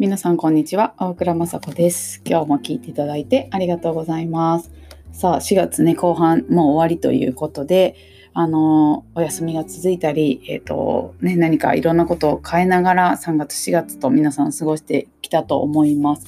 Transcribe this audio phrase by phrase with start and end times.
[0.00, 0.94] 皆さんこんにちは。
[0.96, 2.22] 大倉雅子です。
[2.24, 4.72] 今日も聞いていただいてありがとうございます。
[5.12, 7.96] さあ4月ね後半もう終わりということで
[8.32, 16.24] あのお休みが続いたり、えーとね、何かいろんなことを変えながら3月4月と皆さん過ごしてきたと思います。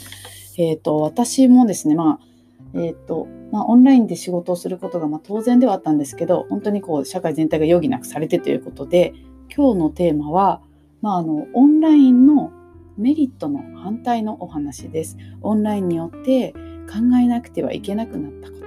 [0.59, 2.27] えーと、私もですね、まあ
[2.75, 9.15] えーとまあ、オンラインで仕事をすることがま当然ではあったんですけど本当にこう社会全体が余儀なくされてということで
[9.49, 10.61] 今日のテーマは、
[11.01, 12.53] まあ、あのオンラインの
[12.97, 15.17] メリットの反対のお話です。
[15.41, 18.63] オンラインによって考えなくてはいけなくなったこと。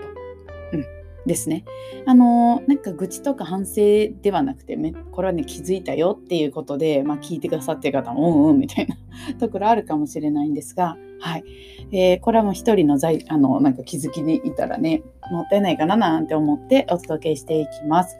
[0.73, 0.85] うん、
[1.25, 1.65] ですね。
[2.05, 3.73] あのなんか愚痴とか反省
[4.21, 4.77] ではなくて、
[5.11, 8.97] これはね気づいたよっていうことで、まあ、聞いてくださってる方もうんうんみたいな
[9.39, 11.43] ところあるかもしれないんですが、はい
[11.91, 18.17] えー、これはもう一人の在あのなんか気づきにいたらねもったいないかななんて思ってお届けしていきます。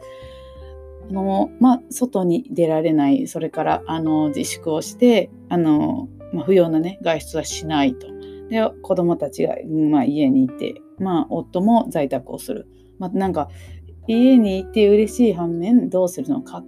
[1.08, 8.08] あのまあ、外に出られないそれからあの自粛をしてあの、まあ、不要な、ね、外出はしないと。
[8.48, 9.56] で子供たちが、
[9.90, 12.68] まあ、家にいて、まあ、夫も在宅をする。
[12.98, 13.48] まあ、なんか
[14.08, 16.62] 家にいて嬉しい反面どうするのか。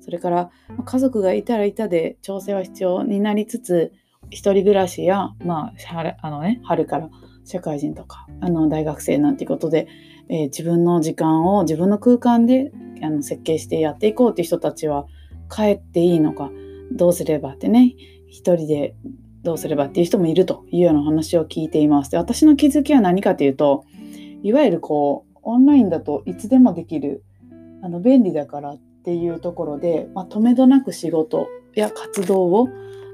[0.00, 3.92] それからま家族がいたらいたで調整は必要になりつつ
[4.30, 7.10] 一人暮らしや、まああのね、春から
[7.44, 9.88] 社会人とかあの大学生なんていうことで、
[10.28, 15.06] えー、自分の時間を自分の空間であの設計してやっていこうっていう人たちは
[15.50, 16.50] 帰っていいのか
[16.92, 17.94] どうすればってね
[18.28, 18.94] 一人で
[19.42, 22.10] どうすればっていう人もいるというような話を聞いています。
[22.10, 23.84] で私の気づきは何かというと
[24.42, 27.24] いわゆるこうオンラインだといつでもできる
[27.82, 32.68] あの便利だからっていうところで、まあ、止めどなく仕事や活動を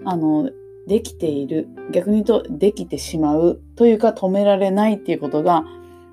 [0.05, 0.51] あの
[0.87, 5.65] できている逆に言うとできてしまうというか止められないっていうことが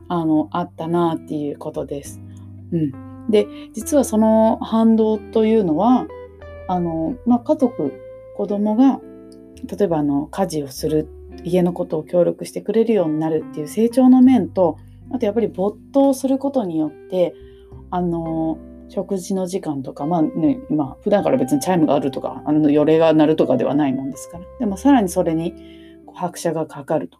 [0.07, 2.21] あのあったなっていうことです。
[2.71, 6.07] うん、で実はその反動というのは
[6.67, 7.93] あの、まあ、家族
[8.35, 8.99] 子供が
[9.77, 11.07] 例えばあの家事をする
[11.43, 14.77] 家のことを協力してくれるようになるっていう成長の面と
[15.11, 17.33] あとやっぱり没頭することによって
[17.91, 18.57] あの
[18.93, 25.55] 食事の時間とかまあねまあ普段から別にチャイムがあるとかあの予例が鳴るとかではないもんですからでもさらにそれに
[26.13, 27.17] 拍車がかかると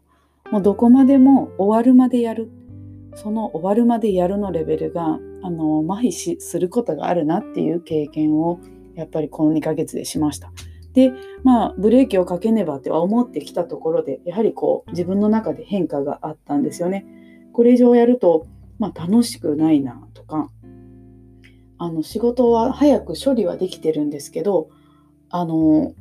[0.52, 2.52] もうどこまでも終わるまでやる
[3.16, 8.60] その終わるまでやるのレベルがあの麻痺しすることがあるなっていう経験を
[8.94, 10.52] やっぱりこの2ヶ月でしました。
[10.94, 11.12] で
[11.44, 17.06] まあブレーキをかけねばっては思ってきたところでやはりこう自分の中で変化があったんですよね。
[17.52, 18.46] これ以上やると、
[18.78, 20.52] まあ、楽しくないなとか
[21.84, 24.70] あの仕事は早く処理はできてるんですけど
[25.30, 25.94] あの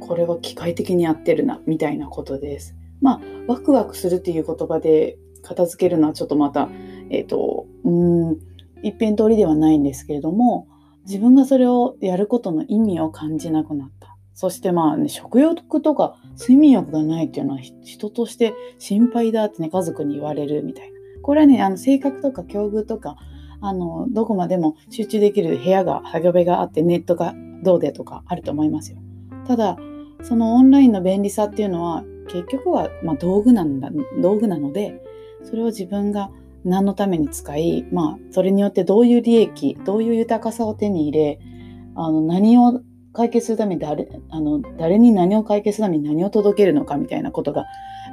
[0.00, 2.74] これは機械的にやってるなみたいなことです。
[3.00, 6.68] まあワクワクするっていう言葉で片付けるのはちょっとまた
[7.10, 8.38] えっ、ー、とうん
[8.82, 10.68] 一辺通りではないんですけれども
[11.06, 14.16] 自分がそれをやることの意味を感じなくなった。
[14.36, 20.96] そしてまあね、食欲とか睡眠欲がないっていうのは人として心配だってね、家族に言われるみたいな。
[21.22, 23.16] これはね、あの性格とか境遇とか、
[23.60, 28.98] あの、どこまでも集中できる部屋が、作業部があって、ネットがどうでとかあると思いますよ。
[29.46, 29.76] ただ、
[30.22, 33.90] そのオンラインの便利さっていうのは、結局は、まあ、道具なんだ、
[34.20, 35.02] 道具なので、
[35.44, 36.30] それを自分が
[36.64, 41.40] 何のために使い、まあ、それによってどういう利益、どういう豊かさを手に入れ、
[41.94, 42.82] あの何を
[43.16, 47.64] 解決するために誰あの誰に何を解決するために何を届けるのかみたいなことが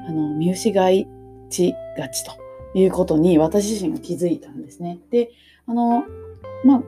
[0.08, 1.08] あの見失い
[1.50, 2.32] ちがちと
[2.74, 5.00] いうことに私自身が気づいたんですね。
[5.12, 5.32] で
[5.68, 6.04] あの
[6.64, 6.84] まあ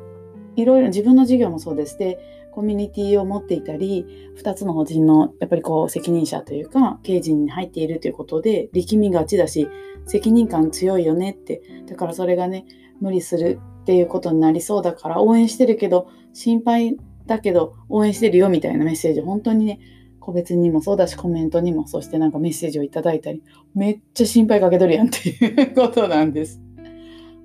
[0.56, 1.97] いろいろ自分の事業もそうです。
[1.97, 2.19] で
[2.56, 4.06] コミュニティを持っていたり
[4.41, 9.68] 2つの法人のやっぱりこう責任者というか刑事に入っているということで力みがちだし
[10.07, 12.66] 責任感強いよねってだからそれがね
[13.01, 19.79] 無理するっていうことになりそうだから応援してるけど心配だけど応援してるよみたいなメッセージ本当にね
[20.25, 23.44] 個別にもそうだしコメントにもそしてなんかメッセージをいただいたり
[23.75, 26.59] めっちゃ心配かけとるやんっていうことなんです。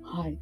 [0.03, 0.35] はい。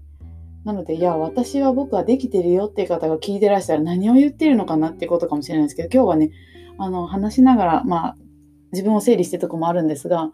[0.64, 6.32] なのでいや私は僕はできてるよっていう方が聞いてらしゃる何を言ってるのかなってことかもしれないですけど今日はね
[6.78, 8.18] あの話しながらまあ
[8.72, 10.32] 自分を整理してるとこもあるんですが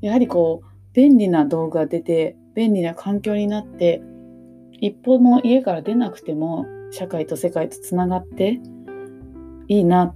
[0.00, 4.02] やはりこう便利な動画が出て便利な環境になって
[4.72, 8.60] 一歩も家から出なくても社会と世界とつながって
[9.68, 10.14] いいな、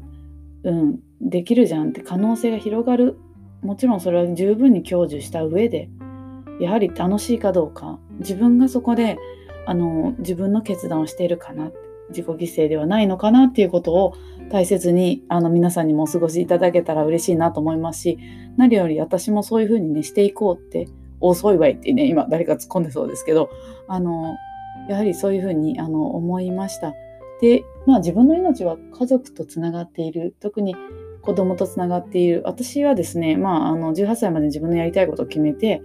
[0.65, 3.19] うん、できるじゃんって可能性が広がる。
[3.63, 5.91] もちろんそれは十分に享受した上で
[6.61, 7.99] やはり楽しいかどうか。
[8.19, 9.19] 自分がそこで
[9.67, 11.71] あの自分の決断をしているかな。
[12.11, 14.15] 自己犠牲ではないのかなっていうことを
[14.51, 18.19] 大切にあの皆さんにもお過ごしいただけたら嬉しいなと思いますし
[18.57, 20.89] 何より私もそういうふうにねしていこうって
[21.21, 23.49] 遅いわいってね今誰か突っ込んでそうですけど
[23.87, 24.37] あの
[24.89, 26.95] やはりそういうふうにあの思いました。
[27.41, 30.35] で、まあ、自分の命は家族とつながっている。
[30.41, 30.75] 特に
[31.23, 32.43] 子供とつながっている。
[32.45, 35.83] 私はですね、まあ、あの18歳まで自分のやりたいことを決めて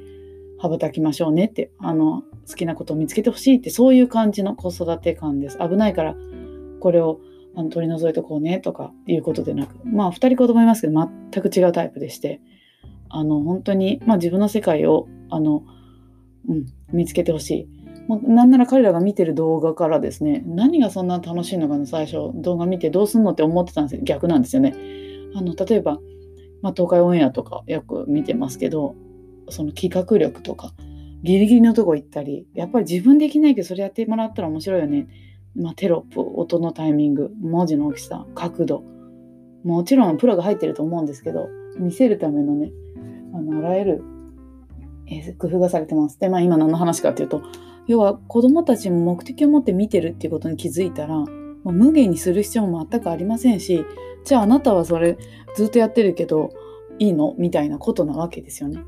[0.58, 5.58] 羽ばたきましょうねってあの好きなことを見つけてほしいってそういう感じの子育て感です。
[5.58, 6.16] 危ないから
[6.80, 7.20] これを
[7.56, 10.94] あの取り除いとこうねとかいうことでなくまあ2人子供いますけど
[11.32, 12.42] 全く違うタイプでして
[13.10, 15.64] あの本当に、まあ、自分の世界をあの、
[16.50, 17.68] うん、見つけてほしい。
[18.08, 22.32] もうなんなら彼らが見てる動画からですね何がそんな楽しいのかな最初。
[22.36, 24.76] 動画見てどうすんのって思ってたんですよ逆なんですよね。
[25.36, 26.00] あの例えば、
[26.62, 28.96] まあ、東海オンエアとかよく見てますけど
[29.50, 30.74] その企画力とか
[31.24, 35.08] ギリギリのとこ行ったりやっぱり自分できないけどそれやってもらったら面白いよね、
[35.56, 38.84] まあ、テロップ音のタイミング文字の大きさ角度。
[39.64, 41.50] もちろんプロが入ってると思うんですけど
[41.80, 42.72] 見せるためのね
[43.34, 44.04] あのあらゆる、
[45.40, 46.20] 工夫がされてます。
[46.20, 47.42] でまあ今何の話かっていうと
[47.88, 51.26] 要は子どもたちも目的を持って見てるっていうことに気づいたら
[51.66, 53.84] もう無限にする必要も全くありませんし
[54.24, 55.18] じゃああなたはそれ
[55.58, 56.52] ずっとやってるけど
[57.00, 57.36] いいの？
[57.38, 58.82] みたいなことなわけですよね。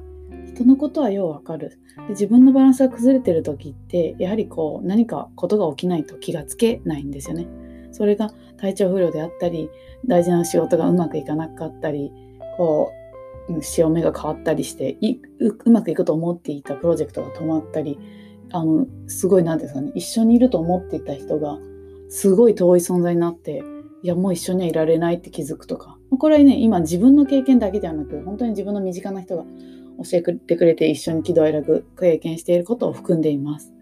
[0.45, 1.77] 人のことはようわかる
[2.07, 7.47] で自分のバランスが崩れてる時ってやはりこう何かことが起きないと気がつけないんですよね。
[7.91, 9.69] それが体調不良であったり
[10.05, 12.11] 大事な仕事がうまくいかなかったり
[12.57, 12.91] こ
[13.49, 14.97] う潮目が変わったりして
[15.39, 17.99] うまくいくと思っていたプロジェクトが止まったり
[18.51, 21.57] あのすごい何ですかね一緒にいると思っていた人が
[22.09, 23.63] すごい遠い存在になって
[24.03, 29.43] いやもう一緒にはいられないって気づくとかこれはね今自分の経験だけではなく本当に自分の身近な人が
[30.03, 33.73] 教えてくれて一緒に喜怒哀楽経験していることを含んでいます。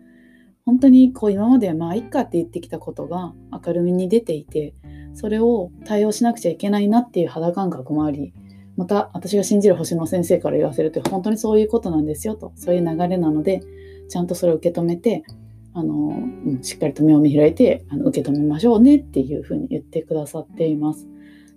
[0.66, 4.74] 本当にこう今までまあいっかって言ってきたことが明るみに出ていて
[5.14, 8.34] それを対応しなくちゃいけないなっていう肌感覚もあり
[8.76, 13.62] また私が信じる星の先生から言わせると本当にそういうことなんですよとそういう流れなので
[14.10, 15.24] ちゃんとそれを受け止めて
[15.76, 21.06] あの、うん、しっかりと目を見開いてあの受け止めましょうねっていうふうに言ってくださっています。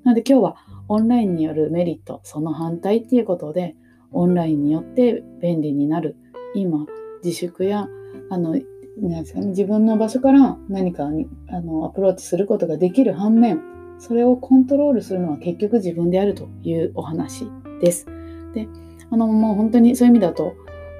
[0.05, 0.57] なので今日は
[0.89, 3.77] オンラインによるメリットその反対っていうことで
[4.11, 6.17] オンラインによって便利になる
[6.55, 6.87] 今
[7.23, 7.89] 自粛や
[8.31, 8.59] あの
[9.01, 13.63] なんですかね、自分の場所から何かにあのアプローチすることができる反面
[14.01, 17.47] それをコントロールするのは結局自分であるというお話
[17.81, 18.07] です。
[18.55, 18.67] で
[19.11, 20.55] あのもう本当にそういう意味だと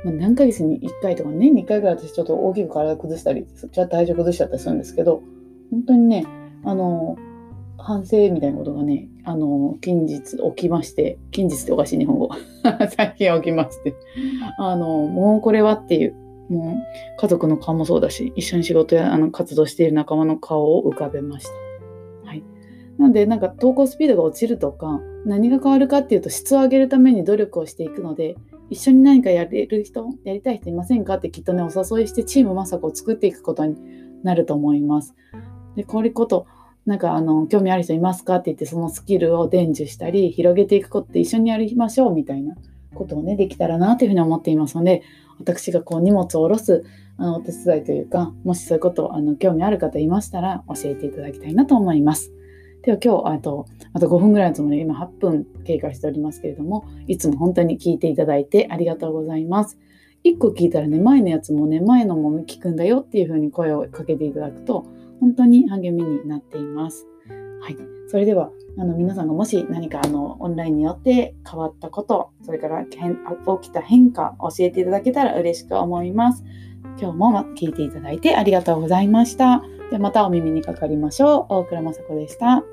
[0.09, 5.23] まあ、何ヶ月に1回とか年に1回ぐらい私ちょっと大きく体崩したり、ちょっと体調崩しちゃったりするんですけど、
[5.71, 6.27] 本当にね、
[6.65, 7.17] あの、
[7.77, 12.31] 反省みたいなことがね、あの、近日起きまして、近日っておかしい日本語。
[12.97, 13.95] 最近起きまして、
[14.57, 16.15] あの、もうこれはっていう、
[16.49, 21.47] もう家族の顔もそうだし、一緒に仕事やあの活動している仲間の顔を浮かべまし
[22.25, 22.29] た。
[22.29, 22.43] はい。
[22.97, 28.37] なんで、なんか投稿スピードが落ちるとか、何が変わるかっていうと質を上げるために努力をしていくので、
[28.71, 31.15] 一緒に何かやれる人、やりたい人いませんか？
[31.15, 33.77] ってきっとね、お誘いしてチームまさかを作っていくことに
[34.23, 35.15] なると思います。
[35.77, 36.47] で、こういうこと、
[36.87, 38.37] なんかあの、興味ある人いますか？
[38.37, 42.57] って言って、そのスキルを伝授したり、広げていくことって一緒にやりましょうみたいな
[42.95, 45.03] ことをね、できたらなというふうに思っていますので、
[45.39, 46.85] 私がこう荷物を下ろす
[47.17, 52.33] あのお手伝いというか、もしそういうことあの興味ある方いましたら教えていただきたいなと思います。
[52.89, 59.79] では今日、あと、あと5分ぐらいのつもりで今8分経過しておりますけれども、いつも本当に聞いていただいてありがとうございます。
[60.25, 64.87] 1個聞いたらね、前のやつもね、前のも聞くんだよっていうふうに声をかけていただくと、
[65.21, 67.07] 本当に励みになっています。
[67.61, 67.77] はい。
[68.07, 72.89] それでは、あの皆さんがもし何かあのオンラインによって変わったこと、それから起
[73.69, 76.43] きた変化教えていただけたら嬉しく思います。
[76.99, 79.63] 今日も聞いていただいてありがとうございました。
[79.91, 81.55] ではまたお耳にかかりましょう。
[81.55, 82.65] 大倉雅子でした。